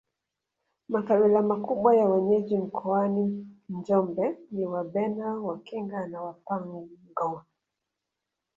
Makabila 0.89 1.41
makubwa 1.43 1.95
ya 1.95 2.05
wenyeji 2.05 2.57
mkoani 2.57 3.47
Njombe 3.69 4.35
ni 4.51 4.65
Wabena 4.65 5.33
Wakinga 5.35 6.07
na 6.07 6.21
Wapangwa 6.21 7.45